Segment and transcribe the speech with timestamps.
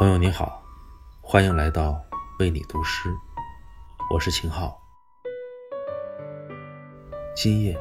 [0.00, 0.64] 朋友你好，
[1.20, 2.02] 欢迎来到
[2.38, 3.14] 为你读诗，
[4.10, 4.74] 我是秦昊。
[7.36, 7.78] 今夜，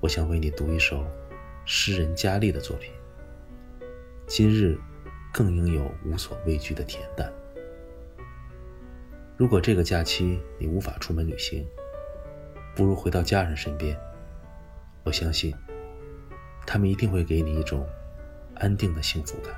[0.00, 1.06] 我想为你读一首
[1.64, 2.90] 诗人佳丽的作品。
[4.26, 4.76] 今日，
[5.32, 7.32] 更应有无所畏惧的恬淡。
[9.36, 11.64] 如果这个假期你无法出门旅行，
[12.74, 13.96] 不如回到家人身边。
[15.04, 15.54] 我相信，
[16.66, 17.88] 他们一定会给你一种
[18.56, 19.54] 安定的幸福感。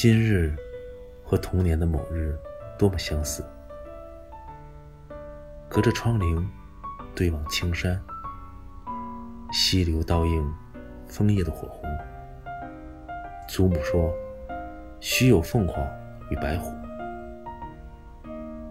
[0.00, 0.54] 今日
[1.24, 2.38] 和童年的某日
[2.78, 3.44] 多么相似，
[5.68, 6.46] 隔着窗棂
[7.16, 8.00] 对望青山，
[9.50, 10.54] 溪流倒映
[11.08, 11.90] 枫叶的火红。
[13.48, 14.14] 祖母说
[15.02, 15.84] ：“须有凤凰
[16.30, 16.72] 与白虎。”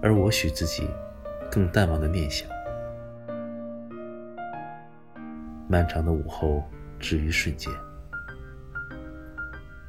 [0.02, 0.90] 而我许自己
[1.52, 2.50] 更淡忘的念想。
[5.68, 6.64] 漫长的午后
[6.98, 7.70] 至于瞬间。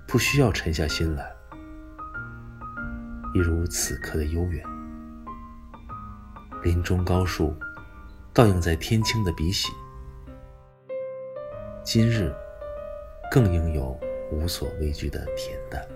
[0.08, 1.30] 不需要沉下心来，
[3.34, 4.64] 一如此刻的悠远。
[6.62, 7.54] 林中高树，
[8.32, 9.68] 倒映在天青的笔洗。
[11.84, 12.34] 今日，
[13.30, 14.00] 更应有
[14.32, 15.86] 无所畏惧的恬淡。